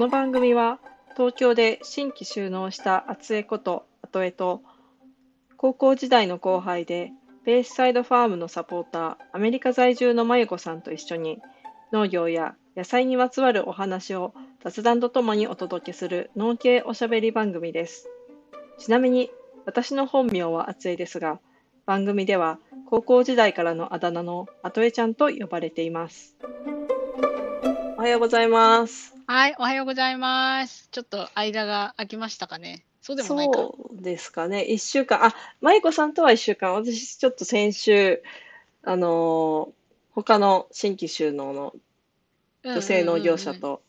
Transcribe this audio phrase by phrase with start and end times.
[0.00, 0.78] この番組は
[1.14, 4.62] 東京で新規就農した厚江こと後江と
[5.58, 7.12] 高校時代の後輩で
[7.44, 11.42] ベースサイドファームのサポーターアメリカ在住のまゆこさんと一緒に
[11.92, 14.32] 農業や野菜にまつわるお話を
[14.64, 18.08] 雑談とともにお届けする農系おしゃべり番組です。
[18.78, 19.30] ちなみに
[19.66, 21.40] 私の本名は厚江ですが
[21.84, 26.38] 番組では高校時代からのあだ名の後江ちゃんと呼ばれています。
[28.00, 29.14] おはようございます。
[29.26, 30.88] はい、おはようございます。
[30.90, 32.82] ちょっと間が空きましたかね。
[33.02, 33.58] そうでもないか。
[33.58, 34.62] そうですかね。
[34.62, 38.22] 一週間、あ、舞子さんとは一週間、私ちょっと先週、
[38.84, 39.72] あのー
[40.14, 41.74] 他の新規就農の
[42.64, 43.82] 女性農業者と、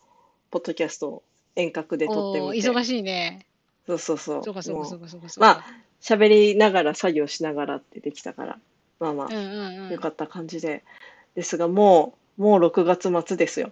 [0.51, 1.23] ポッドキャストを
[1.55, 2.69] 遠隔で撮ってみて。
[2.69, 3.45] 忙しいね。
[3.87, 4.43] そうそうそう。
[4.43, 5.65] そうかそうかもそうかそうかまか。
[6.01, 8.59] 喋りながら作業しながらってできたから、
[8.99, 9.89] まあまうんうんあ、うん。
[9.89, 10.83] よかった感じで。
[11.33, 13.71] ですが、もう、もう6月末ですよ。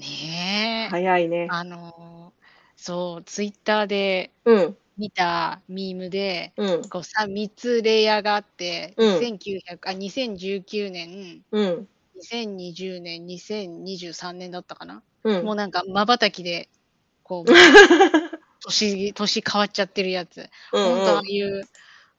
[0.00, 0.90] ねえ。
[0.90, 1.46] 早いね。
[1.50, 2.40] あのー
[2.76, 11.88] そう、ツイッターでうん、見たミームで、うん、こうさ3つレイヤーがあって、うん1900あ2019年、うん、
[12.20, 15.02] 2020年、2023年だったかな？
[15.24, 15.44] うん。
[15.44, 16.68] もうなんか瞬きで、
[17.22, 17.50] こう、
[18.64, 20.48] 年、年変わっちゃってるやつ。
[20.72, 21.68] うん本当ああうんいう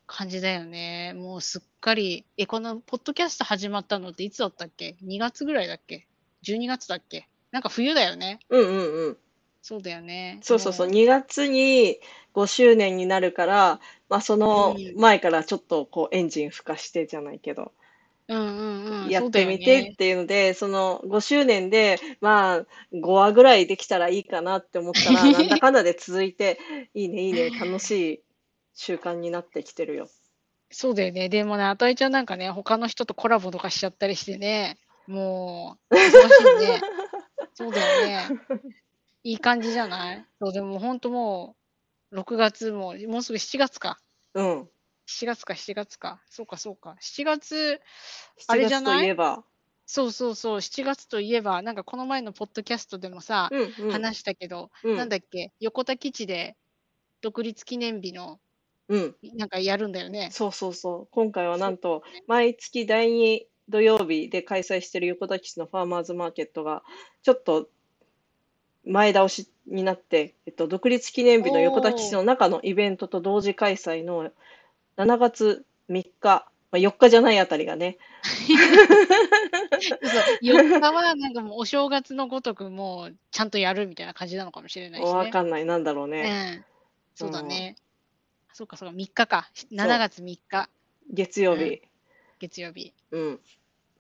[0.06, 1.14] 感じだよね。
[1.16, 6.08] もうすっかり、え、このポッドキャスト始まったのっていつだったっけ ?2 月ぐらいだっけ
[6.44, 7.28] ?12 月だっけ？
[7.52, 8.40] なんか冬だよね。
[8.50, 9.18] うんうんうん。
[9.62, 10.40] そうだよね。
[10.42, 12.00] そうそうそう、も2月に
[12.34, 17.72] 5周年になるから、まあ、そのうん前からちょっとこうエンジン吹かしてじゃないけど、
[18.28, 19.10] うんうんうん。
[19.10, 26.60] やってみてっていうので、その5周年で、まあ、5話ぐらいできたらいいかなって思ったら、 なんだかんだで続いて、
[26.94, 28.24] いいね、いいね、楽しい
[28.74, 30.10] 習慣になってきてるよ。
[30.72, 31.28] そうだよね。
[31.30, 36.86] でもね、あたいちゃんなんかね、他の人とコラボとかしちゃったりしてね、もう、忙しいね。
[37.56, 38.36] そうだよね。
[39.24, 40.28] いい感じじゃない？
[40.40, 41.56] そう、でも本当も
[42.12, 44.02] う、6月も、もうすぐ7月か。
[44.34, 44.72] うん。
[45.08, 46.22] 7月か7月か。
[46.30, 46.96] そうかそうか。
[47.00, 47.82] 7月、
[48.48, 49.08] あ7月とれじゃない？
[49.08, 49.46] いえば、
[49.86, 56.58] そうそうそう、7月といえば、なんかこの前のポッドキャストでもさ、うんうん、話したけど、うんなんだっけ、横田基地で
[57.22, 58.40] 独立記念日の、
[58.90, 60.30] うん、なんかやるんだよね。
[60.32, 61.08] そうそうそう。
[61.12, 66.84] 今回はなんと、毎月第2土曜日で開催している横田基地のファーマーズマーケットが、
[67.24, 67.70] ちょっと
[68.86, 74.32] 前倒しになって、えっと、独立記念日の横田基地の中のイベントと同時開催の
[74.98, 85.32] 7月3日、まあ、4日じゃないあたりがね、そうそう4日はなんかもうお正月のごとくもうちゃんとやるみたいな感じなのかもしれないしわね。
[85.32, 86.56] かんない、なんだろうね。
[86.56, 86.66] うん。
[87.16, 87.76] そうだね。
[88.54, 89.50] そうかそうか、3日か。
[89.72, 90.70] 7月3日、
[91.12, 91.82] 月曜日。
[92.42, 92.94] 月曜日。
[93.12, 93.40] うん。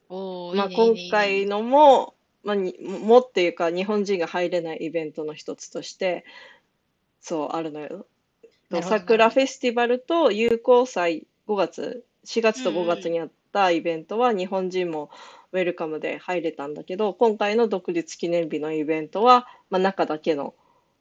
[0.10, 6.26] おお、まあ、今回のも、まあ、にもっていうか日本人が入れないイベントの一つとして
[7.22, 8.08] そうあるのよ。
[8.82, 15.12] 桜フェスティバルと友好祭5月4月と5月にあったイベントは日本人も
[15.52, 20.56] ウェルカムで入れたんだけど今回の独立記念日のイベントは、まあ、中だけの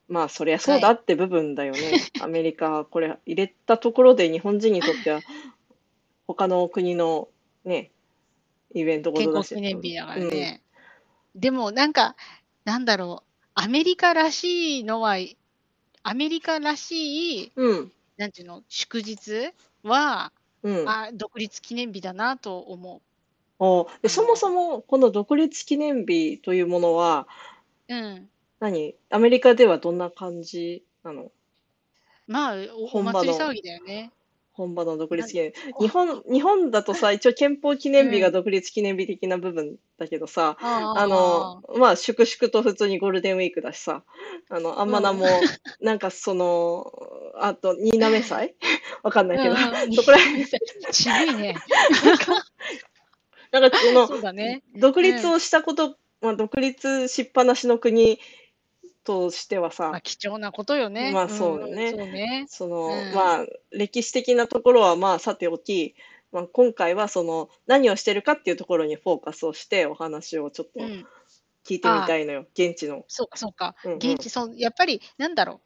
[0.09, 1.79] まあそりゃそうだって部分だよね。
[2.21, 5.21] アメリカこれ入れたところで日本人にとっては
[6.35, 7.29] 他の国の
[7.65, 7.91] ね
[8.75, 9.53] イベントご健とだし。
[9.53, 10.63] 康記念日だからね。
[11.35, 12.17] でもなんか、
[12.65, 15.17] なんだろう、アメリカらしいのは、
[16.03, 17.93] アメリカらしい、うん。
[18.17, 19.53] なんていうの、祝日
[19.83, 20.33] は、
[20.63, 20.89] うん。
[20.89, 23.01] あ独立記念日だなと思
[23.59, 27.27] おでそもそもこの独立記念日というものは
[27.89, 27.95] う。
[27.95, 28.29] うん。
[28.59, 28.95] 何？
[29.11, 31.31] アメリカではどんな感じなの？
[32.27, 32.55] まあ、
[32.93, 34.13] お祭り騒ぎだよね。
[34.61, 35.73] 本場の独立記念日。
[35.81, 44.03] 日本、日本だとさ、一応憲法記念日が独立記念日的な部分だけどさ、ああの、まあ、粛々と普通にゴールデンウィークだしさ、
[44.51, 45.27] あの、あんまなも、
[45.81, 46.93] なんかその、
[47.37, 48.55] あと、新滑祭？
[49.03, 50.45] わかんないけど、うんそこら辺、
[50.93, 51.55] 渋いね。
[53.51, 54.63] なんかその、そうだね。
[54.77, 58.21] 独立をしたこと、まあ、独立しっぱなしの国
[59.05, 61.13] としてはさまあ、、貴重なことよね。
[61.13, 62.47] まあそうよねんそうね。
[62.49, 65.95] その、うんまあ、歴史的なところはまあさておき、
[66.33, 71.07] まあ、今回はその何をしてるかっていうところにフォーカスをしてお話をちょっとうん。
[71.65, 73.05] 聞いてみたいのよ、現地の。
[73.09, 73.75] そうか、そうか。
[73.85, 75.61] うんうん現地、そう、やっぱり、なんだろ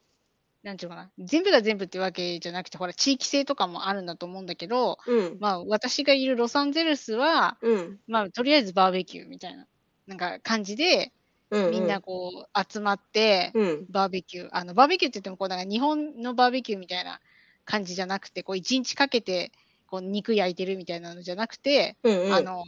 [0.63, 0.67] う。
[0.67, 1.13] なんていうのかな。
[1.19, 9.67] 全部が全部ってわけじゃなくて、ほら、地域性とかもあるんだと思うんだけど、うん、まあ、私がいるロサンゼルスは、うん、まあ、とりあえずバーベキューみたいな、
[10.07, 11.13] なんか感じで、
[11.51, 14.49] うん、みんなこう、集まって、うん、バーベキュー。
[14.53, 17.21] あの、バーベキューって言っても、こう、なんか日本のバーベキューみたいな
[17.65, 19.53] 感じじゃなくて、こう、一日かけて、
[19.87, 22.65] こう、肉焼いてるみたいなのじゃなくて、うん、うん、あの、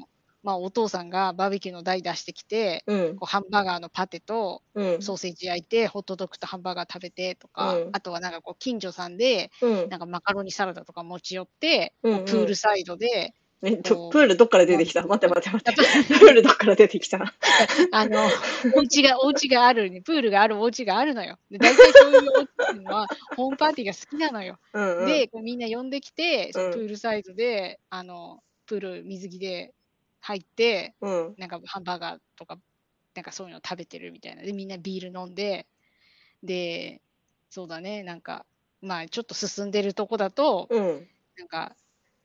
[0.46, 3.16] まあ、お父さんがバーベキューの台出してきて、うん。
[3.16, 5.02] こうハンバーガーのパテとうん。
[5.02, 9.88] ソーセージ焼いて、ホットドッグとハンバーガー食べてとか、うんあとはなんかこう近所さんで、うん。
[9.88, 15.06] なんかマカロニサラダとか持ち寄って、うんうんプールサイドで、えっと、プールどっから出てきた？
[15.06, 16.14] 待って待って待って。
[16.14, 17.34] プールどっから出てきた？
[17.90, 18.28] あの、
[18.74, 21.38] お家が、お家があるに、プールがあるお家があるのよ。
[21.50, 23.06] で、大体そういうお家っていうのは、
[23.36, 24.58] ホームパーティーが好きなのよ。
[24.74, 25.06] うんうん。
[25.06, 29.74] で、こうみんな呼んできて、プールサイドで、あの、プール水着で
[30.20, 31.34] 入って、うん。
[31.38, 32.58] なんかハンバーガーとか、
[33.14, 34.42] なんかそういうの食べてるみたいな。
[34.42, 35.66] で、みんなビール飲んで、
[36.42, 37.00] で、
[37.48, 38.44] そうだね、なんか、
[38.82, 41.08] まあ、ちょっと進んでるとこだと、うん。
[41.38, 41.74] なんか、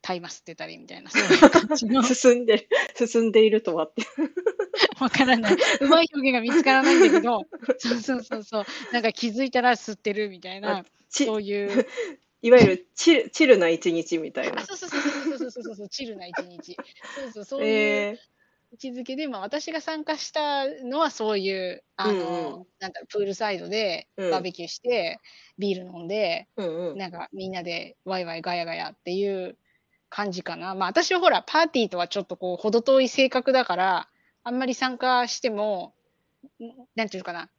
[0.01, 2.01] タイマ吸ってたりみたいな、そういう感じの。
[2.03, 4.03] 進んで、進んでいるとはって。
[4.99, 5.57] わからない。
[5.81, 7.45] うまい表現が見つからないんだけど、
[7.77, 8.65] そうそうそうそう。
[8.91, 11.87] なんか気づいたら吸ってるみたいな、そういう。
[12.43, 14.65] いわゆるチルチルな一日みたいな。
[14.65, 16.75] そうそうそうそうそうそうそう、チルな一日。
[17.15, 17.67] そうそう、そういう。
[17.67, 18.19] え
[18.71, 25.19] 位置づけで、まあ、私が参加したのはそういうあの、うんうん、なんだプールサイドでバーベキューして、
[25.57, 29.57] うん、ビール飲んで、うんうん、なんかみんなでワイワイガヤガヤっていう
[30.11, 30.75] 感じかな。
[30.75, 34.09] まあ私はほら、パーティーとはちょっとこう、程遠い性格だから、
[34.43, 35.95] あんまり参加しても、
[36.59, 37.49] んなんていうのかな。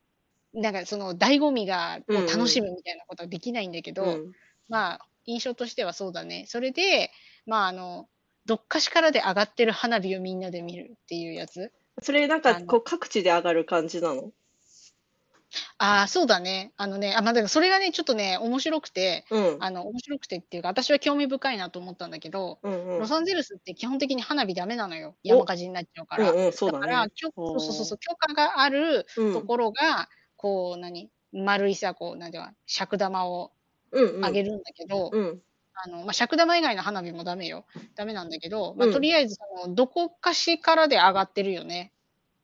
[0.53, 4.33] なんかその醍醐味がを楽しむみたいなことはできないんだけど、うん
[4.69, 6.45] まあ印象としてはそうだね。
[6.47, 7.11] それで、
[7.47, 8.09] まああの、
[8.45, 11.73] どっかしからで上がってる花火をみんなで見るっていうやつ。
[12.03, 14.31] それなんかこう各地で上がる感じなの？
[15.79, 16.73] ああ、そうだね。
[16.77, 19.57] あのね、あ、まあ、だからそれがね、ちょっとね、面白くて、うん。
[19.61, 25.17] あの、面白くてっていうか、私は興味深いなと思ったんだけど、うんうんロサンゼルスって基本的に花火ダメなのよ。
[25.23, 26.31] 山火事になっちゃうから。
[26.31, 27.13] うんうん、そうだだから、ね。
[27.15, 31.11] きょおーそうそうそう、許可があるうんところが、こう、何？
[31.33, 33.53] 丸いさ、こう、なんていうか、尺玉を
[33.91, 34.25] うんうん。
[34.25, 35.43] あげるんだけど、うん。
[35.75, 37.65] あの、まあ、尺玉以外の花火もダメよ。
[37.95, 41.93] ダメなんだけど、まあ、うんとりあえず、その、どこかしからで上がってるよね。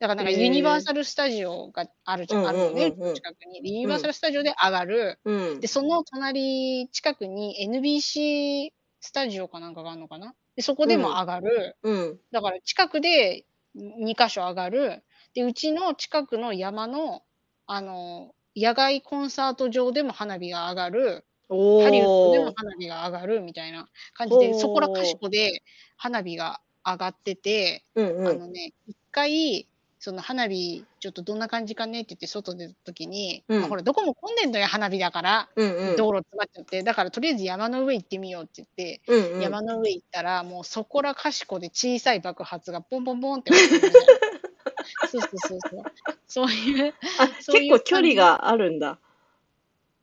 [0.00, 3.62] だから、なんか、ユニバーサル・スタジオがあるじゃん、うんあるよね、近くに。
[3.62, 5.18] でユニバーサル・スタジオで上がる。
[5.24, 5.66] うんで、。
[5.66, 10.34] その隣、近くに NBC スタジオかなんかがあるのかな？
[10.54, 11.76] で、そこでも上がる。
[11.82, 12.20] うん。
[12.30, 13.44] だから近くで
[13.76, 15.02] 2箇所上がる。
[15.34, 17.22] で、うちの近くの山の、
[17.66, 21.24] あの、野外コンサート場でも花火が上がる。
[21.48, 22.52] おハリウッドでもー。
[22.54, 25.62] 花火が上がるみたいな感じで、そこらかしこで
[25.96, 28.28] 花火が上がってて、うんうん。
[28.28, 29.66] あのね、一回、
[30.00, 35.48] その花火、ちょっとどんな感じかねって言って外出た時に、うんまあほら、どこも混んでんのよ、花火だから。
[35.56, 35.96] うんうん。
[35.96, 39.40] 道路詰まっちゃって、だからとりあえず山の上行ってみようって言って、うんうん。
[39.42, 43.52] 山の上行ったら、もうそこらかしこで小さい爆発がポンポンポンって
[45.10, 45.82] そうそうそうそう。
[46.28, 48.98] そういうあ、そういう結構距離があるんだ。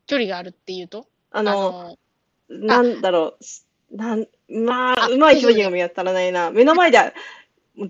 [0.08, 1.98] 距離があるっていうと、あの、
[2.50, 3.96] のなんだろう。
[3.96, 6.52] なん、まあ、あうまい表現が見当たらないな。
[6.52, 7.14] 目の前で、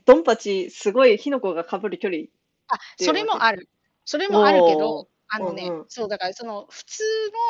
[0.06, 2.24] ドンパチ、すごい火の粉が被る距離。
[2.68, 3.70] あ、それもある。
[4.06, 7.04] それもあるけど、あのね、うんうんそう、だからその普通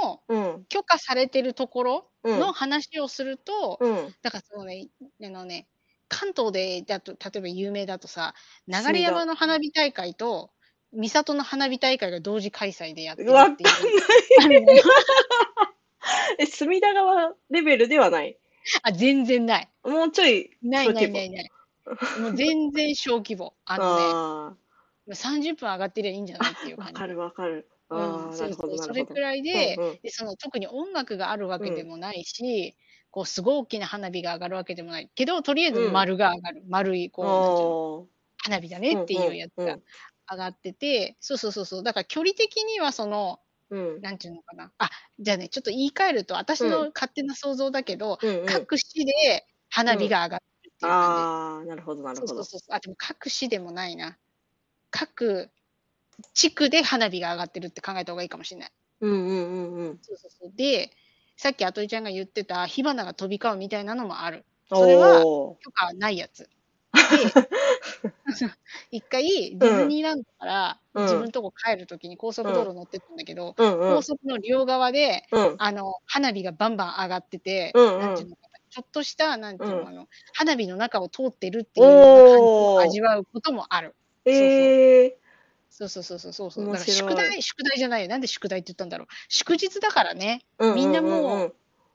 [0.03, 0.65] のうん。
[0.69, 2.39] 許可されてるところうん。
[2.39, 4.15] の話をすると、うん。
[4.21, 4.87] だからそのね、
[5.23, 5.67] あのね、
[6.07, 8.33] 関東でだと、例えば有名だとさ、
[8.67, 10.51] 流山の花火大会と、
[10.93, 13.69] 三郷の花火大会が同時開催でやってるわっていう。
[16.39, 18.37] え、隅田川レベルではない？
[18.83, 19.69] あ、全然ない。
[19.83, 21.51] もうちょい、ないないないない。
[22.19, 23.53] もう全然小規模。
[23.65, 26.93] あのね、あ30分上がってりゃいいんじゃないっていう感じ。
[26.93, 27.69] かるわかる。
[27.89, 29.99] うんそうそれくらいで、うんうん。
[30.01, 32.75] でその特に音楽があるわけでもないし、
[33.11, 35.93] こうすごい大きな花火が上がるわけでもないけど、とりあえずうん。
[35.93, 39.83] 丸が上がる、丸いこうなんていうのお花火だねっていうやつがうんうん。
[40.31, 44.01] 上がってて、そうそうそうそう、だから距離的にはその、ーうん。
[44.01, 44.89] なんていうのかな、あ
[45.19, 48.45] じゃあね、ちょっと言い換えると、私の勝手な想像だけど、うんうん。
[48.47, 50.39] 各市で花火が上がっ
[50.75, 52.21] っていう感ああ、なるほど、なじ。
[52.21, 52.35] るほど。
[52.35, 54.17] そうそうそうそう、あでも各市でもないな、
[54.91, 55.49] 各
[56.33, 58.71] 地区で花火が上がってるって考えた方がいいかもしれない。
[59.01, 59.99] うんうんうんうん。
[60.01, 60.91] そうそうそうで、
[61.37, 64.45] さっきあといちゃんが言ってた火花が飛び交うみたいなのもある。
[64.69, 66.43] それはお許可ないやつ。
[66.43, 66.49] で、
[68.91, 78.44] 一回ディズニーランドからうん自分のとこ帰るときに高速道路乗ってたんだけど、ーうんうん高速の両側でうんあの花火がバンバン上がってて、うんうんなんていうのかな
[78.75, 82.01] ちょっとしたなんていうの、うんあの花火の中を通ってるっていう感じ
[82.41, 83.95] を味わうこともある。
[84.25, 85.17] ええ
[85.69, 86.65] そうそうそうそうそうそう。
[86.65, 88.09] だ面から宿題、宿題じゃないよ。
[88.09, 89.07] なんで宿題って言ったんだろう。
[89.29, 90.41] 祝日だからね。
[90.59, 91.53] ーみんなもううんうん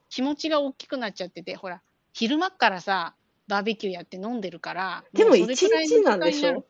[0.08, 1.82] 気持ちが大きくなっちゃってて、ほら、
[2.14, 3.14] 昼間っからさ、
[3.46, 6.64] バーベキューやって飲んでるから、でも一日なんでしょ？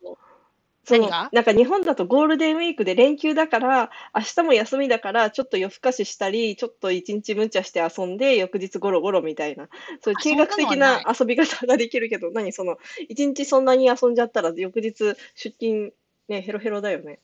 [0.89, 1.29] 何が？
[1.33, 9.69] なんか日本だとゴールデンウィークで連休だから、明日も休みだから、ちょっと夜更かししたり、ちょっと一日無茶して遊んで、翌日ゴロゴロみたいな、
[10.01, 12.53] そういうあ計画的な遊び方ができるけど、何？
[12.53, 15.93] その、一日そんなに遊んじゃったら、翌日出勤、
[16.29, 17.21] ね、ヘロヘロだよね。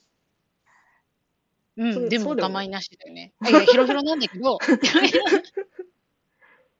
[1.79, 3.33] うん、でも我慢なしだよね。
[3.47, 4.59] いや、ヘロヘロなんだけど、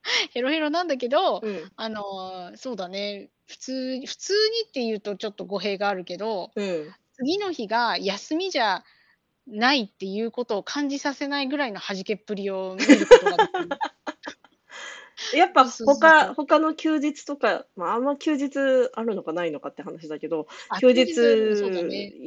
[0.33, 1.71] ヘロヘロなんだけど、うん。
[1.75, 6.93] あのーそうだね、普通、普通にっていうとちょっと語弊があるけど、うん。
[7.13, 8.83] 次の日が休みじゃ
[9.47, 13.69] ないっていうことを感じさせないぐらいの弾けっぷりを見ることができる。
[15.33, 18.59] やっぱ他、他の休日とか、まあ、あんま休日
[18.93, 21.11] あるのかないのかって話だけど、あ休日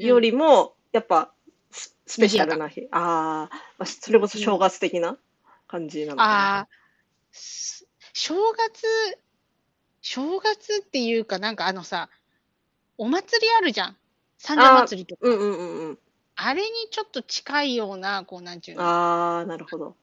[0.04, 1.32] よりも、やっぱ
[1.70, 2.88] ススペシャルな日。
[2.90, 5.16] あーまあ、それこそ正月的な
[5.68, 6.68] 感じなのかな。
[7.32, 8.86] 正月、
[10.00, 12.08] 正月っていうか、なんかあのさ、
[12.98, 13.96] お祭りあるじゃん。
[14.38, 15.20] 三社祭りとか。
[15.22, 15.98] うんうんうんうん。
[16.36, 19.96] あれにちょっと近いような、こう、なんちゅうの、ああ、なるほど。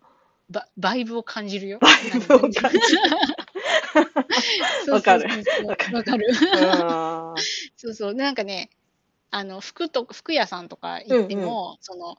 [0.49, 1.79] ババイブを感じるよ。
[1.81, 2.69] バイブを感じる
[4.91, 5.27] わかる
[5.67, 6.27] わかるわかる。
[6.31, 7.41] あー
[7.75, 8.13] そうそう。
[8.13, 8.69] なんかね、
[9.29, 12.17] あの、服と、服屋さんとか行っても、その、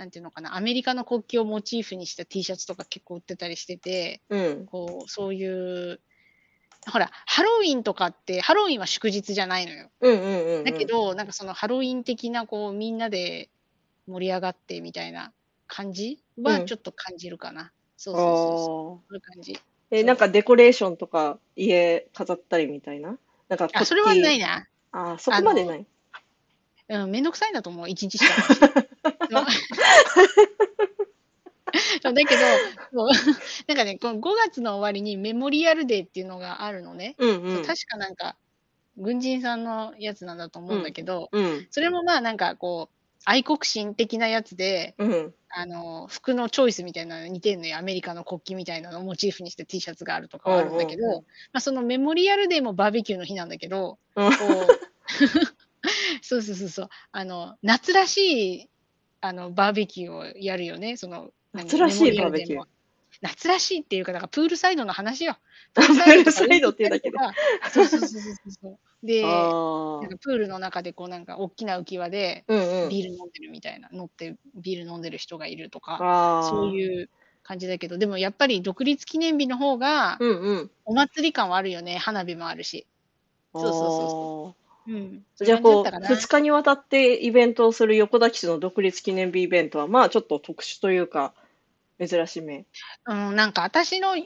[0.00, 4.64] なんていうのかな、アメリカの国旗をモチーフにした T シャツとか結構売ってたりしてて、うん。
[4.64, 6.00] こう、そういう、
[6.90, 9.90] ほら、ハロウィンとかって、ハロウィンは祝日じゃないのよ。
[10.00, 10.64] うんうんうんうん。
[10.64, 13.50] だけど、なんかそのハロウィン的な、こう、みんなで
[14.06, 15.34] 盛り上がってみたいな
[15.66, 17.70] 感じうんはちょっと感じるかな。
[17.98, 18.46] そうそうそうそう。
[18.46, 19.52] あそういう感じ。
[19.52, 23.18] ーえ、なんかデコレーションとか家飾ったりみたいな？
[23.50, 24.46] なんかあ、それはないな。
[24.48, 24.66] な。
[24.92, 25.86] あーそこまでない。
[26.88, 28.32] うん、めんどくさいんだと思う、一日しか。
[32.02, 32.40] そうだけど、
[32.92, 33.08] そう
[33.68, 37.14] なんかね、この5月の終わりにメモリアルデーっていうのがあるのね。
[37.18, 37.64] うんうん。
[37.64, 38.36] 確かなんか、
[38.96, 41.66] 軍人さんのやつなんだと思うんだけど、うん。
[41.70, 42.94] それもまあなんかこう、
[43.24, 45.34] 愛国心的なやつで、うん。
[45.52, 47.76] あの、服のチョイスみたいなの似てんのよ。
[47.76, 51.22] アメリカの国旗みたいなのをモチーフにして T シャツがあるとかはあるんだけど、うんうんうん
[51.52, 54.90] まあそのメモリアルデーもバーベキューの日なんだけど、う んこう
[56.22, 56.88] そうそうそうそう。
[57.12, 58.68] あの、夏らしい、
[59.20, 60.96] あの、バーベキューをやるよね。
[60.96, 62.66] その、何夏らしいバーベキューも
[63.22, 65.36] 夏らしいっていうか、だからプールサイドの話よ。
[65.74, 67.18] プールサイドっていうだけで。
[67.18, 67.32] あ
[67.70, 69.06] そうそうそうそうそう。
[69.06, 70.08] で、 あなんあ。
[70.08, 72.88] かプールの中でこうなんか大きな浮き輪でうんうん。
[72.88, 76.46] ビール飲んでるみたいな、乗ってビール飲んでる人がいるとか。
[76.48, 77.10] そういう
[77.42, 80.70] 感じだけど、でもやっぱり独立記念日の方がうんうん。
[80.84, 81.98] お祭り感はあるよね。
[81.98, 82.86] 花火もあるし。
[83.52, 85.24] そうそうそうそうん。
[85.40, 85.44] う。
[85.44, 91.32] じゃあこう、そういう感じだったかな2日にわたってイベントをする横田基地の独立記念日イベントは、まあちょっと特殊というか、
[91.98, 92.64] 珍しめ。
[93.06, 94.16] うん、なんか私の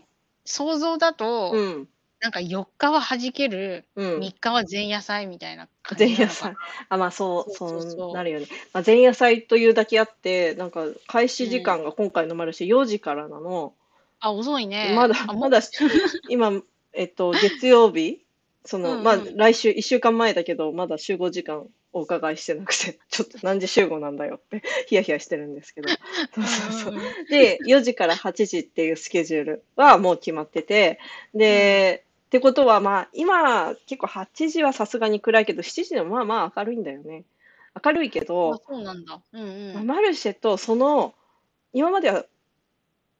[0.45, 1.89] 想像だと、うん。
[2.21, 4.19] なんか4日は弾ける、うん。
[4.21, 6.55] 3日は前夜祭みたいな感じな前夜祭。
[6.89, 8.47] あ、まあそう、そうなるよね。
[8.73, 13.75] まあ、前夜祭というだけあって、なんか開始時間が今回のマルシェ4時からなの。
[14.21, 14.95] あ、遅いね。
[14.97, 15.61] まだ、まだ、
[16.31, 16.63] 今、
[16.95, 18.24] えっと、月曜日、
[18.65, 25.89] その、うんうんまあ、来週、1週間前だけど、まだ集合時間お伺いしてなくて、 ちょっと何時集合なんだよって、ヒヤヒヤしてるんですけど。
[26.35, 30.99] そうそうそううんうんうんで、4時から8時っていうスケジュールはもう決まってて、
[31.35, 37.25] で、ってことは、まあ、今、結構8時はさすがに暗いけど、7時でもまあまあ明るいんだよね。
[37.85, 39.21] 明るいけあど、そうなんだ。
[39.33, 39.75] うんうん。
[39.75, 41.15] まあマルシェとその、
[41.73, 42.25] 今までは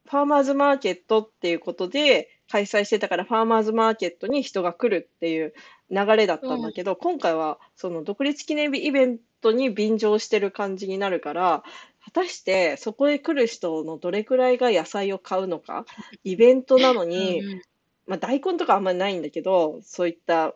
[0.07, 5.55] ファーマーズマーケットっていうことで開催してたから、ファーマーズマーケットに人が来るっていう
[5.91, 11.65] 流れだったんだけど、今回はその独立記念日イベントに便乗してる感じになるから、
[12.05, 15.85] 果たしてそこへ来る人のどれくらいが野菜を買うのか、
[16.23, 17.63] イベントなのに、うんうん
[18.07, 20.55] まあ、大根とかあんまりないんだけど、そういった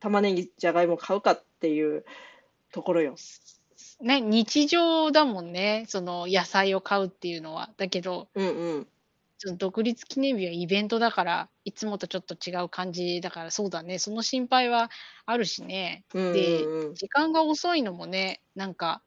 [0.00, 2.06] 玉ねぎ、じゃがいも買うかっていう
[2.72, 3.16] ところよ。
[4.00, 5.84] ね、日常だもんね。
[5.86, 7.68] その野菜を買うっていうのは。
[7.76, 8.86] だけど、うんうん。
[9.46, 14.00] その独立記念日はイベントだから、いつもとちょっと違う感じだから、そうだね。
[14.00, 14.90] その心配は
[15.24, 16.04] あるしね。
[16.14, 19.02] うんでうんうん、時間が遅いのもね、なんか、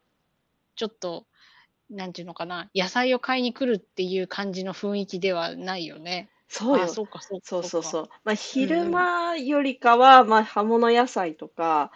[0.77, 1.25] ちょっと、
[1.89, 6.29] なんていうのかな、野菜を買いに来るっていう感じの雰囲気ではないよね。
[6.48, 6.88] そうよあ、。
[6.88, 7.46] そうか、そうか。
[7.46, 8.10] そうそうかそう。
[8.24, 11.91] まあ、昼間よりかは、まあ、葉物野菜とか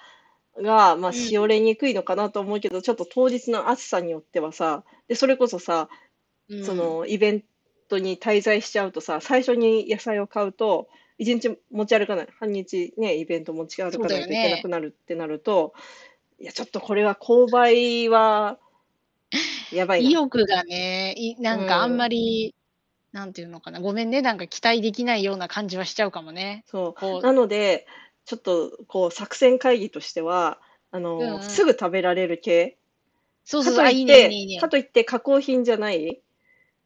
[0.62, 5.88] が、まあ、うんしおれにくいのかなと思うけど、ちょっと当日の暑さによってはさ、で、それこそさ、
[6.50, 7.44] うんそのイベン
[7.94, 15.74] トに滞在しちゃうとさ、最初に野菜を買うと、一日持ち歩かない、半日ね、イベント持ち歩かないといけなくなるってなると、
[16.40, 18.58] いや、ちょっとこれは購買は、
[19.72, 20.10] やばいな。
[20.10, 22.56] 意欲がね、いなんかあんまうんり、
[23.12, 26.64] なんていうのかな、ごめんね、なんか期待できないような感じはしちゃうかもね。
[26.68, 27.22] そう。
[27.22, 27.86] なので、
[28.26, 30.60] ちょっとこう作戦会議としては、
[30.92, 32.78] あの、うんうんすぐ食べられる系。
[33.46, 34.62] そうそうそう、あ、いいかといって、ね、いいね、いいね。
[34.62, 36.22] かといって加工品じゃない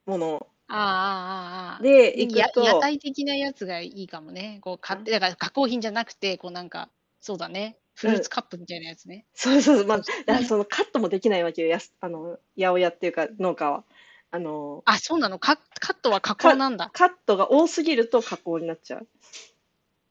[0.06, 1.84] ものああ、ああ、ああ。
[1.84, 4.60] で行やくと、屋台的なやつがいいかもね。
[4.62, 6.90] こう買って、だから加工品じゃなくて、こうなんか、
[7.22, 7.78] そうだね。
[7.96, 9.26] フルーツカップみたいなやつね。
[9.34, 9.96] そうそうそう、ま
[10.28, 13.84] あ、 そのカットもできないわけよ、やすあの、八百屋っていうか農家は。
[14.30, 15.40] あの、あ、そうなの？
[15.40, 16.90] カカットは加工なんだ。
[16.94, 19.08] カットが多すぎると加工になっちゃう。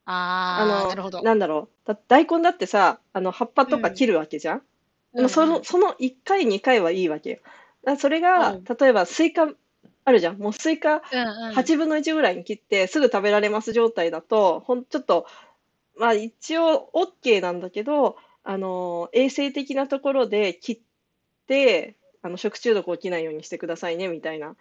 [0.07, 1.23] ああ、なるほど。
[1.23, 1.89] なんだろう。
[1.89, 4.63] だ大根だってさ、あの、葉っぱとか切るわけじゃん、
[5.15, 7.39] でもその、その1回、2回はいいわけよ。
[7.99, 9.49] それが、うん例えばスイカ
[10.07, 10.39] あるじゃん。
[10.39, 15.27] もうスイカうんうん、8分の1ぐらいに切ってすぐ食べられます状態だと、ほん、ちょっと、
[15.99, 20.79] まあ一応 OK なんだけど、あの、衛生的なところで切っ
[21.49, 24.55] て、あの、食中毒起きないようにしてくださいね、みたいな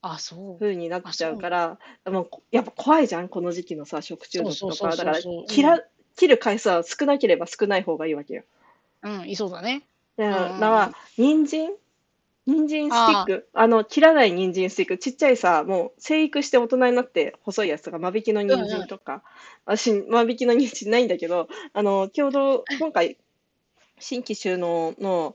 [0.00, 0.58] あ、そう。
[0.58, 4.58] 風になっちゃうから、もうやっぱ怖いじゃん、この時期のさ、食中毒とか。
[4.58, 5.84] そうそうそうそうだからうん切ら、
[6.16, 8.44] 切る回数は少なければ少ない方がいいわけよ。
[9.02, 9.82] うん、いそうだね。
[10.16, 11.72] だから、うん人参
[12.46, 13.48] 人参スティック。
[13.52, 19.22] あの、切らない人参スティック、ちっちゃいさ、もう生育して大人になって細いやつとか、間引きの人参とか、
[19.64, 23.18] 私、間引きの人参ないんだけど、あの、共同、今回、
[23.98, 25.34] 新規収納の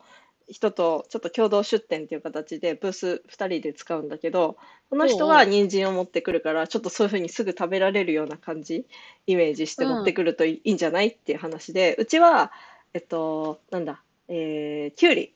[0.51, 4.57] 人とちょっと共同出店っていう形でブース2人で使うんだけど、
[4.89, 8.85] この人は人参を持ってくるから、ちょっとそういうふうにすぐ食べられるような感じ、
[9.27, 12.51] イメージして持ってくるといいんじゃないっていう話で、うちは、
[12.93, 15.33] えっと、なんだ、えー、きゅうり。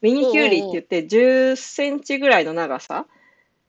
[0.00, 3.06] ミニきゅうりって言って10センチぐらいの長さ、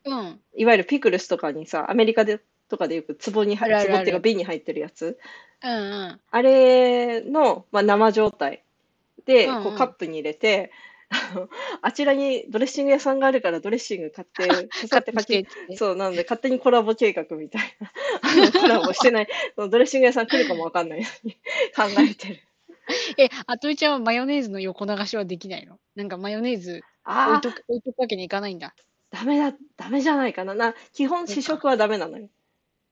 [0.06, 0.40] うん。
[0.56, 5.18] いわゆるピクルスとかにさ、アメリカでとかでよく壺に入あるあるある壺っていうか瓶に入ってるやつ。
[5.64, 5.76] うんう
[6.14, 6.20] ん。
[6.30, 8.64] あれの、まあ、生状態
[9.26, 10.72] で、うんうんこうカップに入れて、
[11.10, 11.50] あ の
[11.82, 14.48] あちらにドレッシング屋さんがあるからドレッシング買って、
[14.90, 15.48] 買って買って。
[15.76, 21.34] そう、なので勝手にコラボ計画みたいな、 あのコラボしてない、そのドレッシング屋さん来るかもわかんないのに
[21.76, 22.40] 考えてる。
[23.18, 25.80] え、あといちゃんはマヨネーズの横流しはできないの？
[25.96, 28.74] なんかマヨネーズ置いとく、置いとくわけにいかないんだ。
[29.12, 30.54] ダメだ、ダメじゃないかな。
[30.54, 32.30] な、基本試食はダメなのよ。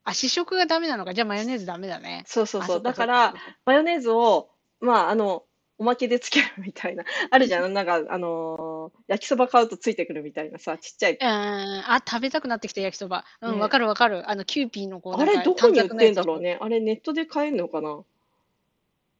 [0.03, 1.13] あ、試食がダメなのか。
[1.13, 2.23] じゃあマヨネーズダメだね。
[2.25, 2.81] そうそうそう。
[2.81, 4.49] だから、そっかマヨネーズを、
[4.79, 5.43] まあ、あの、
[5.77, 7.03] おまけでつけるみたいな。
[7.29, 7.73] あるじゃん。
[7.73, 11.17] なんか、あのー焼きそば買うとついてくるみたいなさ、ちっちゃい。
[11.21, 13.25] うん、あ、食べたくなってきた焼きそば。
[13.41, 14.29] うん、ねわかるわかる。
[14.29, 16.57] あの、キューピーのこう、あれ、どこに売ってんだろうね。
[16.59, 18.03] あれ、ネットで買えんのかな？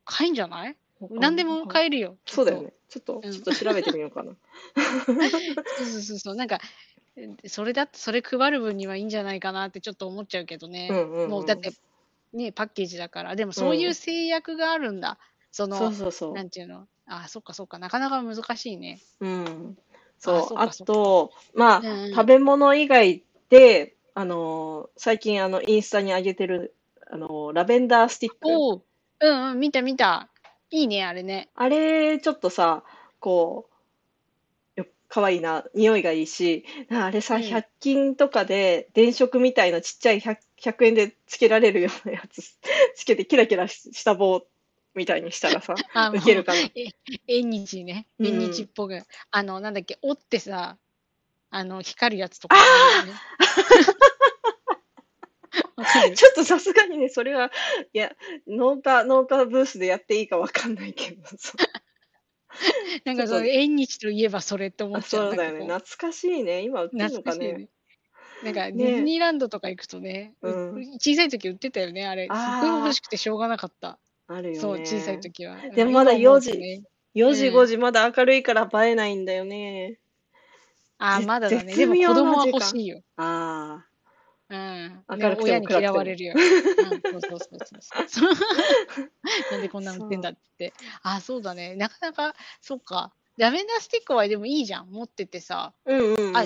[0.08, 0.76] 買えんじゃない？
[1.12, 2.18] 何でもえ買えるよ。
[2.26, 2.74] そうだよね。
[2.90, 4.36] ちょっと、うんちょっと調べてみようかな。
[5.78, 6.36] そうそうそうそう。
[6.36, 6.60] なんか、
[7.46, 10.88] それだそれ配る分にはいいんじゃないかなってちょっと思っちゃうけどね。
[10.92, 11.72] うんうんうんもうだって、
[12.34, 13.36] ね、パッケージだから。
[13.36, 15.20] でもそういう制約があるんだ。
[15.52, 16.44] その、そうそうそうな。
[16.44, 16.88] んていうの？
[17.06, 17.80] あ、そっかそっか。
[17.80, 19.00] なかなか難しいね。
[19.20, 19.78] うん。
[20.18, 20.58] あそう。
[20.58, 26.76] あと、まあ、うんうん食べ物以外で、あのー最近、あの、インスタに上げてる、
[27.10, 28.84] あのーラベンダースティック。
[29.22, 29.30] おう。
[29.30, 30.30] うんうん、見た見た。
[30.70, 31.50] いいね、あれね。
[31.56, 32.84] あれ、ちょっとさ、
[33.20, 33.70] こ
[34.76, 42.42] う、よかわいいな、匂いがいいし、ああれさ、うん100均とかで電飾みたいなちっちゃい 100, 100円でつけられるようなやつ
[42.96, 44.46] つけてキラキラしした棒
[44.94, 46.60] みたいにしたらさ、 あウケるかな。
[47.28, 48.08] 縁日ね。
[48.20, 49.02] うん縁日っぽく。
[49.32, 50.78] あの、なんだっけ、折ってさ、
[51.50, 53.20] あの、光るやつとかあるよね。
[56.16, 57.52] ちょっとさすがにね、それは、
[57.94, 58.16] いや、
[58.48, 61.54] 農家、農家ブースでやっていいかわかんないけどさ。
[63.06, 65.30] なんかそのちょっと縁日といえばそれって思あっちゃう。
[65.30, 65.60] そうだよね。
[65.66, 66.62] 懐かしいね。
[66.62, 67.70] 今売っうてるのかね。
[68.44, 72.28] なんかディズニーランドとか行くとね、うんう小さい時売ってたよね、あれ。
[72.28, 72.30] す
[72.62, 74.00] ごい欲しくてしょうがなかった。
[74.28, 74.60] あるよね。
[74.60, 75.58] そう、小さい時は。
[75.70, 76.84] でもまだ今思うと4時ね
[77.16, 80.00] 4時、うん5時まだ明るいから映えないんだよね。
[81.00, 81.74] あー、ぜまだだね。
[81.74, 83.02] 絶でも子供は欲しいよ。
[83.18, 83.86] あ
[84.50, 85.04] うん。
[85.10, 86.34] 明るくても嫌われるよ。
[86.36, 88.34] うん、そうそうそうそうそう。
[89.52, 90.74] なんでこんなの売ってんだって。
[91.04, 91.76] あ、そうだね。
[91.76, 93.12] なかなか、そうか。
[93.38, 94.90] ラベンダースティックはでもいいじゃん。
[94.90, 95.74] 持っててさ。
[95.86, 95.92] あ。
[95.92, 96.38] うんうんうん。
[96.38, 96.44] あ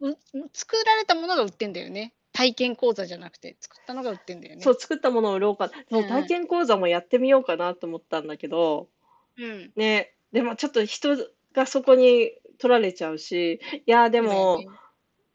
[0.00, 0.18] う
[0.52, 2.14] 作られたものが売ってんだよね。
[2.32, 4.62] 体験講座じゃなくて、作ったのが売ってんだよね。
[4.62, 5.70] そう、作ったものを売ろうか。
[5.90, 8.88] そううん体験講座もやってみようかなと思ったんだけど、
[9.36, 9.72] うん。
[9.76, 11.16] ね、でもちょっと人
[11.52, 14.60] がそこに取られちゃうし、いや、でも、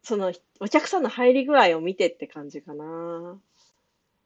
[0.04, 3.40] その、お客さんの入り具合を見てって感じかな。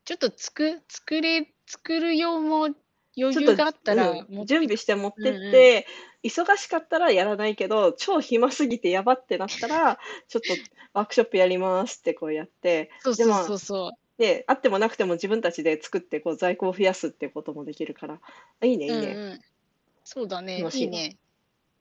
[0.05, 2.75] ちょっとつく作れ、作る用も
[3.17, 5.87] 余裕があったら、うん準備して持ってって、
[6.25, 10.57] 忙しかったらやらないけど、超暇すぎてやばってなったら、 ちょっと
[10.95, 13.93] ワークショップやりますってこうやって、そうそうそうそう。
[14.21, 18.21] で、あってもなくても自分たちで作ってこう在庫を増やすってこともできるから、
[18.61, 18.97] あいいね、いいね。
[18.97, 19.41] うんうん、
[20.03, 20.59] そうだね。
[20.59, 21.17] いいね。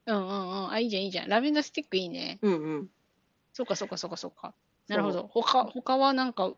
[0.06, 0.70] うんうんうん。
[0.70, 1.28] あ、いいじゃん、いいじゃん。
[1.28, 2.38] ラベンダースティックいいね。
[2.42, 2.90] うんうん。
[3.58, 4.54] そうかそうかそうかそうか。
[4.86, 5.26] なるほど。
[5.32, 6.52] 他、他はなんか、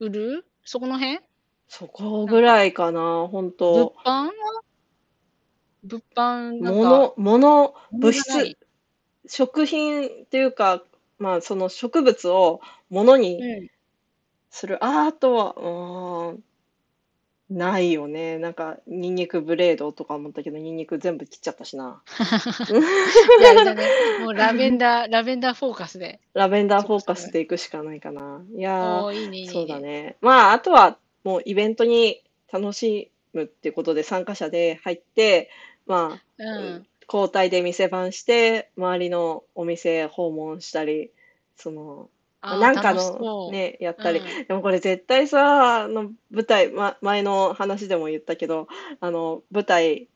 [0.00, 0.46] 売る？
[0.64, 1.20] そこの辺？
[1.68, 3.94] そこぐらいかな、本物当。
[4.04, 4.26] 販？
[4.26, 4.64] は
[5.82, 8.56] 物販なんか、物、物、物質。
[9.26, 10.82] 食品っていうか、
[11.18, 12.60] まあ、その植物を
[12.90, 13.68] 物にうん。
[14.50, 14.84] する。
[14.84, 16.44] アートは、うーん、
[17.54, 18.38] ないよね。
[18.38, 22.02] なんか、ニンニクブレードとか思ったけど、ニンニク全部切っちゃったしな。
[22.16, 23.88] じゃああれだね、
[24.20, 26.20] もう ラベンダー、ラベンダーフォーカスで。
[26.34, 28.44] ラベンダーフォーカスでいくしかないかな。
[28.56, 29.52] いやー、おー、いいね、いいね。
[29.52, 29.78] そうだ。
[29.78, 30.16] ね。
[30.20, 35.48] まあ、あとは、もうイベントに楽しむっていうことで参加者で入って、
[35.86, 36.86] まあ、うん。
[37.06, 41.10] 交代で店番して、周りのお店訪問したり、
[41.56, 42.08] その、
[42.44, 44.20] なんかのね、やったり。
[44.20, 48.68] うんでもこれ絶対さ、あの舞台、ま、前の話でも言ったけど、
[49.00, 50.08] あの舞台、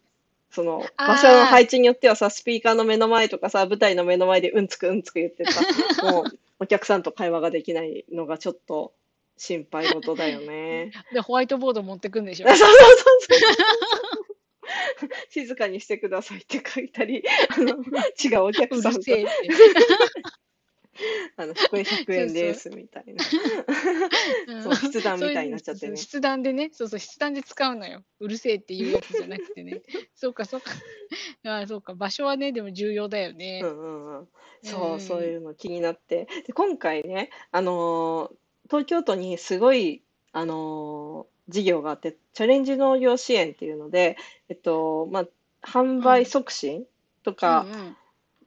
[0.50, 5.60] その場所の配置によってはさ、スピーカーの目の前とかさ、舞台の目の前でうんつくうんつく言ってさ、
[6.10, 6.24] もう
[6.60, 8.92] お客さんと会話ができないのがちょっと
[9.36, 10.92] 心配事だよね。
[11.12, 12.48] で、ホワイトボード持ってくんでしょ？
[12.48, 12.54] あ。
[12.56, 13.46] そうそうそうそ
[15.06, 15.08] う。
[15.30, 17.76] 静かにしてくださいって書いたり、あの
[18.22, 19.00] 違うお客うさんと。
[21.36, 23.24] あの、これ100円ですみたいな。
[24.46, 28.02] うんそう筆談みたいになっちゃってね筆談でね、そうそう、筆談で使うのよ。
[28.20, 29.82] うるせえっていうやつじゃなくてね。
[30.14, 30.72] そうか、そうか。
[31.44, 33.60] あそうか、場所はね、でも重要だよね。
[33.62, 34.28] うんうんうん。
[34.62, 36.26] そうう、んそういうの気になって。
[36.46, 38.36] で、今回ね、あのー
[38.70, 44.18] 東京都にすごい、あのー事業があって、チャレンジ農業支援っていうので、
[44.50, 45.26] えっと、まあ、
[45.62, 46.86] 販売促進
[47.22, 47.96] とかうん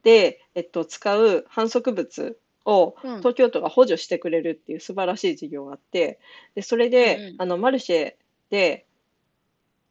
[0.02, 6.18] で、えっと、使う販促物をうん東京都が補助してくれるっていう素晴らしい事業があって、
[6.54, 8.14] で、それで、うんうんあの、マルシェ
[8.50, 8.86] で、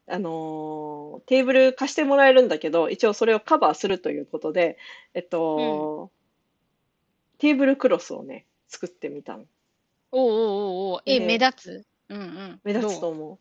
[0.08, 4.76] あのーテーブル貸してもらえるんだけど、一応それをカバーするということで、
[5.14, 6.10] えっと、
[7.38, 9.44] テーブルクロスをね、作ってみたの。
[10.10, 11.86] おうおうおうえ、で目立つ？
[12.08, 12.60] うんうん。
[12.64, 13.38] 目立つと思う。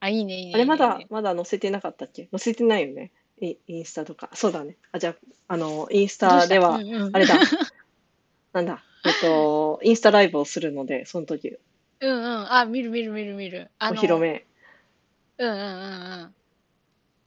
[0.00, 0.52] あ、いいね、いいね。
[0.54, 2.28] あれまだまだ載せてなかったっけ？
[2.30, 3.10] 載せてないよね。
[3.40, 4.30] イインスタとか。
[4.34, 4.76] そうだね。
[4.92, 5.16] あ、じゃあ、
[5.48, 7.34] あの、インスタでは、うんうんあれだ。
[8.52, 8.82] なんだ。
[9.04, 11.56] えっと、インスタライブをするので、その時、
[12.00, 12.52] うんうん。
[12.52, 13.70] あ、見る見る見る見る。
[13.78, 14.44] あおの披露目。
[15.38, 16.34] うんうんうんうん。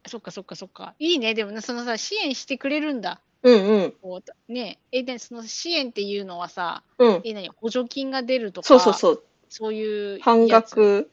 [0.07, 0.93] そっかそっかそっか。
[0.99, 1.33] いいね。
[1.33, 3.19] でもね、そのさ、支援してくれるんだ。
[3.43, 3.93] うんうん。
[4.01, 7.21] こうねえ、で、その支援っていうのはさ、うん。
[7.23, 7.49] え、何？
[7.49, 9.23] 補助金が出るとか、そうそうそう。
[9.49, 10.47] そういう半。
[10.47, 11.09] 額。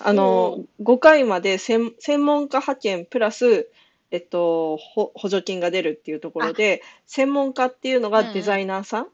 [0.00, 3.70] あの、5回まで専専門家派遣プラス、
[4.10, 9.08] えっと、ほ補助金が出るっていうところで、専門家っていうのがデザイナーさん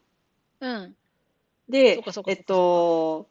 [0.62, 0.96] うん。
[1.68, 3.29] でそうかそう、かえっと、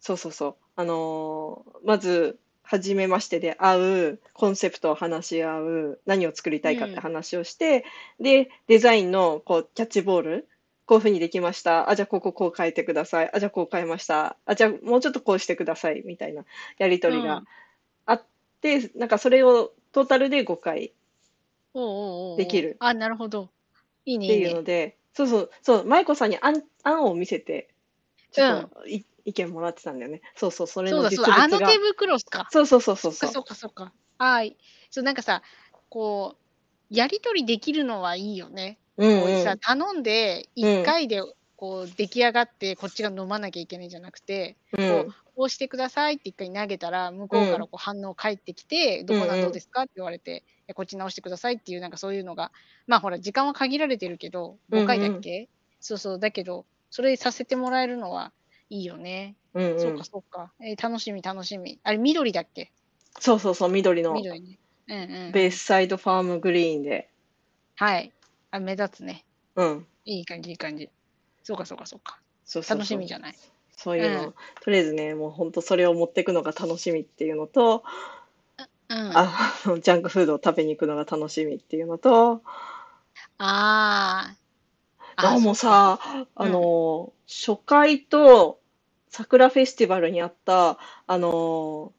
[0.00, 0.56] そうそうそう。
[0.76, 3.80] あのーまず、初めましてで会
[4.12, 7.84] う、コンセプトを話し合う、何を作りたいかって話をして、
[8.20, 10.48] で、デザインのこうキャッチボール、
[10.86, 11.90] こういうふうにできました。
[11.90, 13.30] あ、じゃあこここう変えてください。
[13.34, 14.36] あ、じゃあこう変えました。
[14.46, 16.02] あ、じゃあもうちょっとこうしてください。
[16.04, 16.44] みたいな
[16.78, 17.46] やりとりがうん
[18.06, 18.24] あっ
[18.60, 20.92] て、なんかそれをトータルで5回
[21.74, 23.50] おうおうおうおうできるあ、なるほど。
[24.04, 24.48] いいね、っていいね。
[24.48, 27.74] いうので、そうそう、そう、舞子さんに案、案を見せて、
[28.32, 30.22] ちょっとい、意見もらってたんだよね。
[30.36, 31.66] そうそう、それのそうだそうだ、あ実物が。
[31.66, 32.52] の手袋っすか？
[32.52, 33.94] そうそうそうそうそっかそっかそっか。
[34.18, 34.58] はい。
[34.90, 35.42] そう、なんかさ、
[35.88, 36.36] こ
[36.90, 38.80] う、やりとりできるのはいいよね。
[38.96, 39.12] うんう。
[39.14, 41.22] こうんさ、頼んで、うん1回で
[41.56, 45.14] こう出来上がって、こっちが飲まなきゃいけないんじゃなくて、うん。
[45.36, 49.82] こうしてくださいって一回投げたら、向こうからこう反応返ってきて、どこなんどうですか？
[49.82, 50.44] って言われて、
[50.74, 52.52] こっち直してくださいっていう、なんかそういうのが、
[52.86, 55.48] まあほら、時間は限られてるけど、5回だっけ、
[55.80, 58.32] そうそう、だけど、それさせてもらえるのは
[58.68, 59.36] いいよね。
[59.54, 60.52] うんうんそうか、そうか。
[60.60, 61.80] えー楽しみ、楽しみ。
[61.82, 62.72] あれ、緑だっけ？
[63.18, 64.58] そうそうそう、緑の緑ね。
[64.88, 65.32] うんうん。
[65.32, 67.08] ベースサイドファームグリーンで。
[67.76, 68.12] はい。
[68.50, 69.24] あ、目立つね。
[69.56, 69.86] うん。
[70.04, 70.88] いい感じ、いい感じ。
[71.42, 72.20] そうか、そうか、そうか。
[72.44, 73.34] そう楽しみじゃない？
[73.76, 77.82] そういうの、うんとりあえずね、もう本当それを持っていくのが楽しみっていうのと、
[78.90, 78.96] うん。
[78.96, 82.42] あああのジャンクフードを食べに行くのが楽しみっていうのと、
[83.38, 85.26] あー。
[85.26, 88.60] あ、もうさ、うんあの、初回と
[89.08, 91.92] 桜フェスティバルにあった、あの、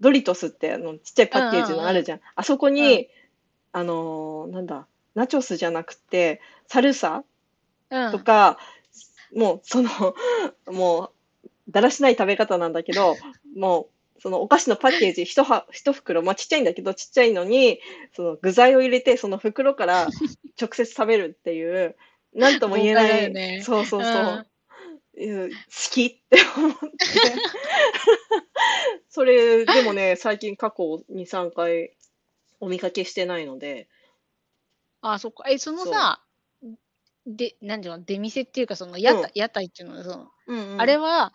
[0.00, 2.20] ドリトスってあのちっちゃいパッケージのあるじゃん。
[2.36, 3.08] あそこに、
[3.72, 7.24] あの、なんだ、ナチョスじゃなくて、サルサ
[7.90, 8.12] うん。
[8.12, 8.58] とか、
[9.34, 9.88] もうその、
[10.66, 11.12] も
[11.44, 13.16] う、だらしない食べ方なんだけど、
[13.56, 13.86] もう、
[14.20, 17.80] そのお菓子のパッケージ一は一袋、まあちっちゃいんだけど、ちっちゃいのに、
[18.14, 20.08] その具材を入れて、その袋から
[20.60, 21.96] 直接食べるっていう、
[22.34, 23.62] なんとも言えない、ね。
[23.62, 24.46] そうそうそう、
[25.16, 25.50] うん。
[25.50, 25.56] 好
[25.90, 26.78] きって思って。
[29.08, 31.92] それ、でもね、最近過去2、3回
[32.60, 33.88] お見かけしてないので、
[35.00, 35.44] ああ、そっか。
[35.48, 36.20] え、そのさ、
[37.26, 39.30] で、なんていうの、出店っていうか、その屋台、うん。
[39.34, 39.98] 屋台っていうの？
[39.98, 40.80] は、その、うんうん。
[40.80, 41.32] あれは、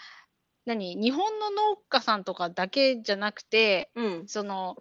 [0.65, 0.95] 何？
[0.95, 4.77] 日本の農家さんとかだけじゃなくて、うん、その、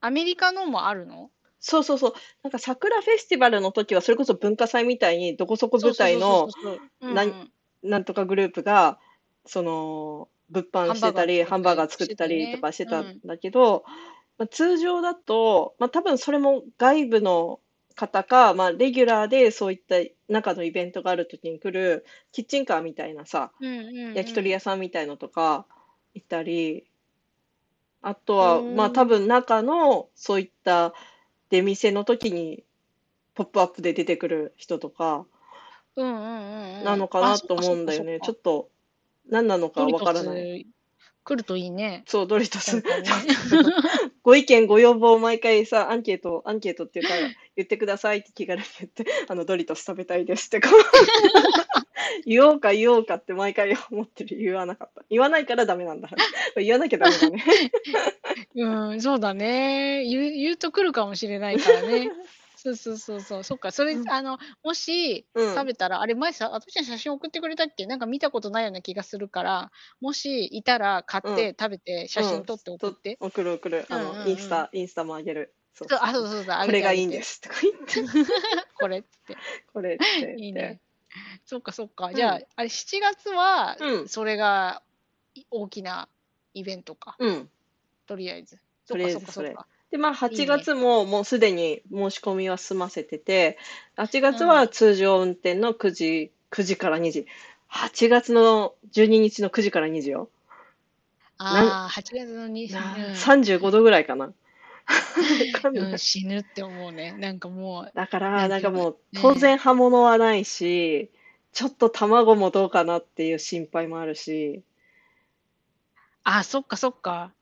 [0.00, 1.30] アメリカのもあるの？
[1.60, 2.12] そうそうそう。
[2.42, 6.48] なんか桜フェスティバルの時は、それこそ文化祭みたいに、どこそこ舞台の
[7.82, 8.98] なんとかグループが、
[9.46, 13.84] その、物販してたり、ハンバーガー作ったりとかしてたんだけど、
[14.36, 17.60] まあ、通常だと、まあ、多分それも外部の
[17.94, 19.96] 方か、まあ、レギュラーでそういった
[20.28, 24.14] 中のイベントがある時に来るキッチンカーみたいなさ、うんうんうん。
[24.14, 25.66] 焼き鳥屋さんみたいのとか
[26.14, 26.84] いたり、
[28.02, 30.92] あとは、まあ多分中のそういった
[31.50, 32.64] 出店の時に
[33.34, 35.24] ポップアップで出てくる人とか
[35.96, 36.84] うんうんうんうん。
[36.84, 38.18] なのかなと思うんだよね。
[38.20, 38.68] ちょっと
[39.28, 40.66] 何なのかわからない。
[41.24, 41.26] い。
[41.26, 42.04] 来るといいね。
[42.06, 42.76] そう、ドリトス。
[42.76, 42.82] ね
[44.22, 47.14] ご意見、ご要望を毎回さ、アンケート、アンケートっていうか、
[47.56, 50.60] 言ってくださいって気軽に言って、あの、ドリトス食べたいですって
[52.26, 54.36] 言おうか言おうかって毎回思ってる。
[54.36, 55.02] 言わなかった。
[55.10, 56.08] 言わないからダメなんだ。
[56.56, 57.44] 言わなきゃダメだね。
[58.56, 60.04] うん、そうだね。
[60.04, 62.10] 言う言うと来るかもしれないからね。
[62.64, 63.44] そうそうそうそう。
[63.44, 67.84] そっか、それ、うんあの、もしうん食べたら、あれ前さ、あとちゃん写真送ってくれたっけ？
[67.86, 73.18] なんか見たことないような気がするから、もしいたら買って、うん食べて、写真撮って送って。
[73.20, 73.86] 送る送る。
[73.90, 75.54] あの、うんうんうんインスタ、インスタもあげる。
[75.74, 76.54] そうそうあ、そうそうそう。
[76.54, 77.12] あこれがいいんす。
[77.12, 78.24] ですとか言って、
[78.80, 79.36] これって。
[79.72, 80.42] これって言って。
[80.42, 80.80] いいね。
[81.44, 82.10] そっかそっか。
[82.10, 84.82] んじゃあ、あれ7月は、うんそれが
[85.34, 86.08] い大きな
[86.54, 87.16] イベントか。
[87.18, 87.50] うん。
[88.06, 88.58] とりあえず。
[88.86, 89.66] とりあえずそれそっかそっか。
[89.94, 93.58] で、まあ、いい8ね月ももうすでに申し込みは済ませてて、
[93.96, 97.26] 8月は通常運転の9時、9時から2時。
[97.70, 100.30] 8月の12日の9時から2時よ。
[101.38, 104.32] ああ、8月の2、なうん35度ぐらいかな。
[105.72, 107.12] うん、死ぬって思うね。
[107.12, 111.08] なんかもだから、なんんかもう、ね当然刃物はないし、
[111.52, 114.62] ちょっと卵もどうかなっていう心配もあるし、う、
[116.24, 117.32] あ、そっかそっか。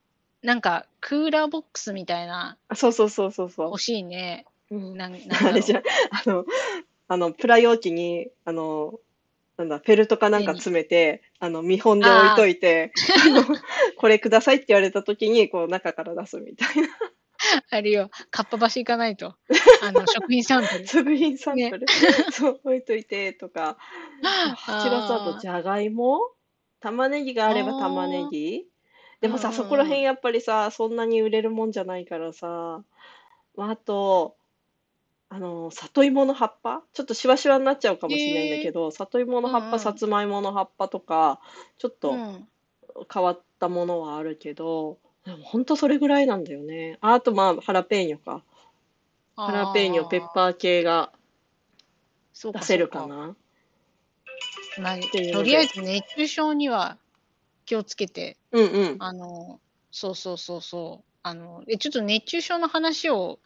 [0.42, 3.80] なんか、クーラーボックスみたいな、あそうそうそうそうそう欲。
[3.80, 4.46] しいね。
[4.70, 6.44] うんなん なんだろうあれじゃん、あの、
[7.08, 8.98] あの、プラ容器に、あの、
[9.56, 12.92] なんだ、フェルトかなんか詰めて、あの、見本で置いといて、
[13.26, 13.44] あの、
[13.96, 16.88] これくださいって言われた時に、こう、中から出すみたいな。
[17.70, 19.34] あれよ、かっぱ橋行かないと。
[19.82, 20.86] あの、 食品サンプル。
[20.86, 21.86] 食品サンプル、
[22.32, 23.76] そう、置いといて、とか。
[24.22, 26.20] 8月だと、じゃがいも？
[26.80, 28.66] 玉ねぎがあれば玉ねぎ？
[29.22, 32.82] でもさ、うんうんうんそこら辺やっぱりさ、そんなに売れるもんじゃないからさ、
[33.56, 34.36] まあ、あと、
[35.30, 36.82] あの、里芋の葉っぱ？
[36.92, 41.40] ちょっとしわしわになっちゃうかもしれないんだけど、里芋の葉っぱ、うんうんさつまいもの葉っぱとか、
[41.78, 42.48] ちょっとうん。
[43.10, 46.98] 変わったものはあるけど、でも本当それぐらいなんだよね。
[47.00, 48.42] ああとまあ、ハラペーニョか。
[49.34, 53.06] ハラペーニョ、ペッパー系がー出せるか。
[53.06, 53.34] な。
[54.78, 56.98] まあ、ていうとりあえず熱中症には
[57.64, 58.96] 気をつけて、うんうん。
[58.98, 61.04] あの、そうそうそうそう。
[61.22, 63.38] あの、え、ちょっと熱中症の話を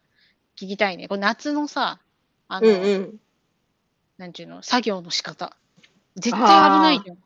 [0.57, 1.09] 聞きたいね。
[1.09, 2.01] これ夏のさ、
[2.49, 3.21] あの、うんうん。
[4.19, 5.57] なんていうの、作業の仕方。
[6.17, 7.19] 絶対危ないじゃん。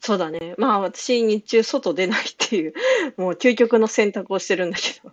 [0.00, 0.54] そうだね。
[0.58, 2.74] まあ私日中外出ないっていう、
[3.16, 5.12] もう究極の選択をしてるんだけど。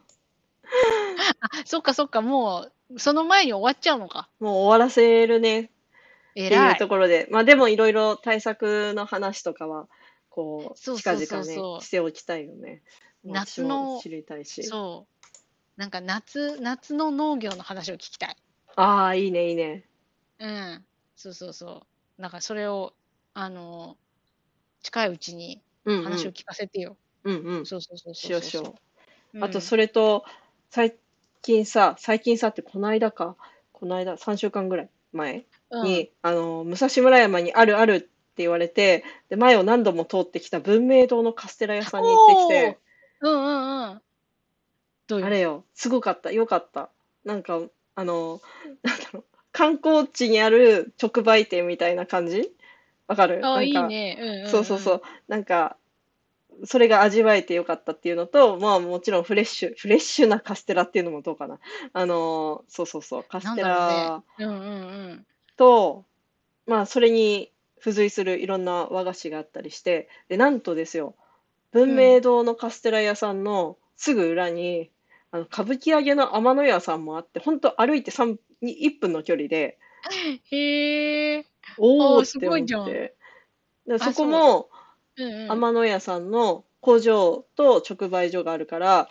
[1.40, 4.28] あ、そっかそっか、もう、その前に終わっちゃうのか。
[4.40, 5.70] もう終わらせるねっ
[6.34, 6.72] てい。
[6.72, 7.28] うところで。
[7.32, 9.88] まあでもいろいろ対策の話とかは、
[10.32, 12.82] こう、そうそう近々ね、しておきたいよね。
[13.24, 14.64] 夏の私も知りたいし。
[14.64, 15.80] そう。
[15.80, 18.36] なんか夏、夏の農業の話を聞きたい。
[18.76, 19.86] ああ、いいね、いいね。
[20.40, 20.86] うん。
[21.16, 21.84] そうそうそ
[22.18, 22.22] う。
[22.22, 22.94] なんかそれを、
[23.34, 23.98] あの、
[24.82, 26.04] 近いうちにうん、うん。
[26.06, 26.98] 話を聞かせてよ。
[27.24, 27.66] うんうん。
[27.66, 28.16] そうそうそうそう。
[28.16, 28.76] しようしよ
[29.42, 30.24] あと、それと、
[30.70, 30.96] 最
[31.42, 33.36] 近さ、最近さってこの間か、
[33.74, 42.80] この間、3週間ぐらい前うんに、あの、武蔵村山にあるあるって言われて、で、前を何度も通ってきた文明堂のカステラ屋さんに行ってきて、
[43.22, 44.02] うんうんうん。
[45.08, 45.26] どういう？
[45.26, 46.90] あれよ、すごかった、よかった。
[47.24, 47.60] なんか、
[47.96, 48.42] あの、
[48.84, 52.52] なんだろう、観光地にある直売店みたいな感じ？
[53.08, 53.42] わかる？
[53.46, 54.18] あ、ないんか、いね。
[54.20, 54.48] うんうんうん。
[54.50, 55.02] そうそうそう。
[55.28, 55.78] なんか、
[56.66, 61.60] それが味わえてよかったっていうのと、まあもちろんフレッシュ、フレッシュなカステラっていうのもどうかな。
[61.94, 64.62] あの、そうそうそう、カステラうんうん
[65.12, 65.26] うん。
[65.58, 66.06] と、
[66.68, 67.51] まあそれに
[67.82, 71.16] 付随するいろんな和菓子があったりして、で、なんとですよ、
[71.72, 74.92] 文明堂のカステラ屋さんのすぐ裏に、
[75.32, 79.80] あの歌舞伎揚げの天野屋さんもあって、本当歩いて3、に1分の距離で、
[80.52, 81.46] へえ。
[81.78, 83.16] おーあーすって思っごいじゃんて。
[83.88, 84.70] であそこも、
[85.18, 85.52] うんうん。
[85.52, 89.10] 天野屋さんの工場と直売所があるから、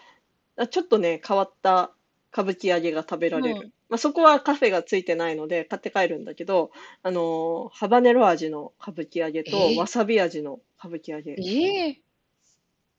[0.56, 1.90] あちょっとね、変わった
[2.32, 3.60] 歌舞伎揚げが食べられる。
[3.62, 6.70] うんまあ、そこはカフェがついてないので買って帰るんだけど、
[7.02, 9.76] あのーハバネロ味の歌舞伎揚げとえー？
[9.76, 11.32] わさび味の歌舞伎揚げ。
[11.32, 12.00] ええ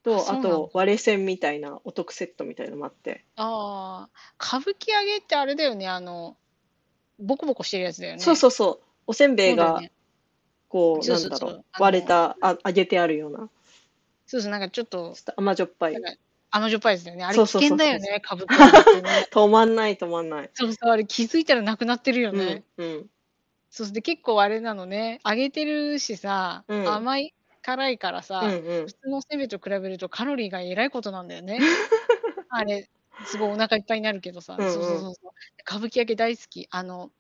[0.04, 3.24] と、あと、割れ線みたいなお得セットみたいなのもあって。
[3.36, 4.10] ああ、
[4.44, 6.38] 歌舞伎揚げってあれだよね、あの、
[7.20, 8.20] ボコボコしてるやつだよね。
[8.20, 8.86] そうそうそう。
[9.08, 9.82] おせんべいが。
[10.70, 13.50] こう、なんだろう、割れた、あ、揚げてあるような、
[14.26, 16.02] そうそう、なんかちょっとちょっと甘じょっぱい
[16.52, 16.62] なん。
[16.62, 17.24] か甘じょっぱいですよね。
[17.24, 19.28] あれ危そうそうそうそう険だよね、歌舞伎揚げってね。
[19.32, 20.50] 止まんない止まんない。
[20.54, 22.64] そうそう、あれ気づいたらなくなってるよね。
[22.78, 23.10] うん、うん。
[23.70, 31.60] そうそうで、結構あれなのね、揚げてるしさ、うん甘い、辛いからさ、うんうん普通のおせんべいと比べるとカロリーがえらいことなんだよね。
[32.50, 32.90] あれ、
[33.26, 35.32] すごいお腹いっぱいになるけどさ、うんうんそうそうそうそう。
[35.62, 36.68] 歌舞伎揚げ大好き。
[36.72, 37.12] あの、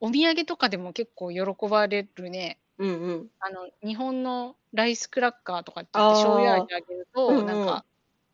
[0.00, 2.58] お土産とかでも結構喜ばれるね。
[2.78, 3.30] うんうん。
[3.40, 7.84] あの、日本のライスクラッカーとかって言ってあー醤油味あげると、うんうんなんか、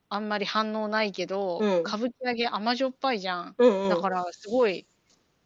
[0.09, 3.55] あんまり反応ないけど、うん歌舞伎揚げ甘じょっぱいじゃん。
[3.59, 3.89] うんうん。
[3.89, 4.87] だからすごい、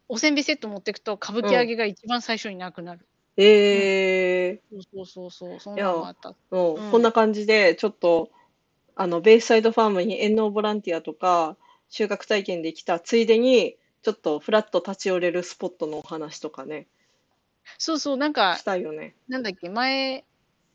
[0.08, 3.06] おせんべいセット持ってくと歌舞伎揚げが一番最初になくなる。
[3.36, 6.30] えそうそうそうそう、そんなのもあった。
[6.30, 8.30] ー、もううんこんな感じで、ちょっと、
[8.96, 11.56] あの、ベイサイドファームに遠農ボランティアとか、
[11.88, 16.86] 収穫体験できたついでに、ちょっとフラッと立ち寄れるスポットのお話とかね、
[17.78, 19.14] そうそう、なんかし、たいよね。
[19.28, 20.24] なんだっけ、前、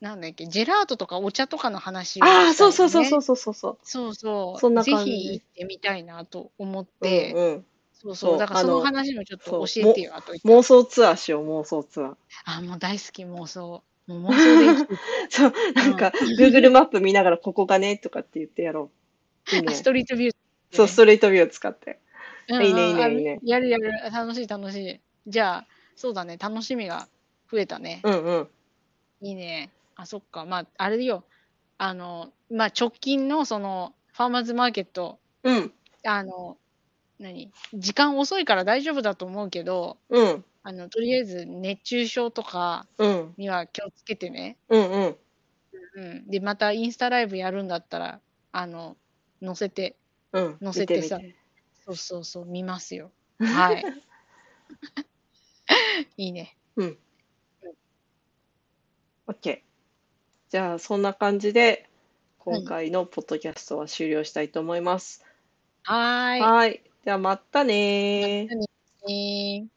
[0.06, 3.78] なんだっけ、ジェラートとかお茶とかの話をああ、したよねそうそうそうそうそうそう。
[3.82, 4.60] そうそう。
[4.60, 7.66] そんな感じぜひ行ってみたいなと思っうんて、うん。
[7.92, 8.38] そうそう。
[8.38, 10.34] だからその話もちょっと教えてよ、あと。
[10.34, 12.16] 妄想ツアーしよう、妄想ツアー。
[12.46, 13.84] あ、もう大好き、妄想。
[14.06, 14.98] もう妄想で
[15.32, 18.92] そう、なんか、Google マップ見ながら、ここがね、とかって言ってやろ
[19.52, 19.56] う。
[19.56, 19.72] いいねあ。
[19.76, 20.36] ストリートビュー、
[20.72, 22.00] そう、ストリートビューを使って。
[22.48, 23.92] うんいいねいいねあいいねやるやる。
[24.14, 25.02] 楽しい楽しい。
[25.26, 26.38] じゃあ、そうだね。
[26.38, 27.08] 楽しみが
[27.52, 28.02] 増えたね。
[28.04, 28.48] うんうん。
[29.22, 29.72] いいね。
[29.96, 30.46] あ、そっか。
[30.46, 31.28] まあ、あれよ。
[31.78, 35.76] あの、まあ、直近のその、ファーマーズマーケット、うん。
[36.06, 36.60] あの、
[37.20, 37.52] 何？
[37.74, 40.46] 時間遅いから大丈夫だと思うけど、うん。
[40.64, 43.36] あの、とりあえず熱中症とかうん。
[43.38, 44.60] には気をつけてね。
[44.70, 45.18] うんうん。
[45.94, 46.28] うん。
[46.28, 48.98] で、またインスタライブやるんだったら、あの、
[49.44, 49.98] 載せて、
[50.34, 50.60] うん。
[50.64, 51.36] 載せてさ見み
[51.86, 53.14] そうそうそう、見ますよ。
[53.42, 53.88] はい。
[56.18, 56.58] いいね。
[56.78, 56.98] うん。
[59.28, 59.66] OK。
[60.50, 61.90] じゃあそんな感じで
[62.40, 65.26] 今回のポッドキャストは終了したいと思います。
[65.84, 66.42] はーい。
[66.42, 66.84] はい。
[67.04, 68.56] ではまたねー。
[68.58, 68.66] ま
[69.02, 69.75] たねー